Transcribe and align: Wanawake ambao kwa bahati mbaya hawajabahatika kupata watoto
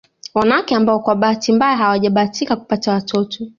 Wanawake 0.33 0.75
ambao 0.75 0.99
kwa 0.99 1.15
bahati 1.15 1.51
mbaya 1.51 1.77
hawajabahatika 1.77 2.55
kupata 2.55 2.93
watoto 2.93 3.45